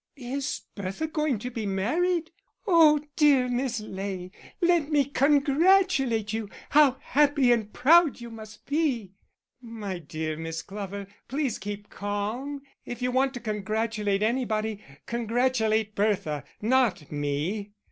[0.15, 2.31] "Is Bertha going to be married?
[2.65, 6.49] Oh, dear Miss Ley, let me congratulate you.
[6.71, 9.13] How happy and proud you must be!"
[9.61, 12.49] "My dear Miss Glover, please keep calm.
[12.49, 17.73] And if you want to congratulate anybody, congratulate Bertha not me."